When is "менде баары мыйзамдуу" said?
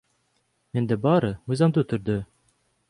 0.77-1.87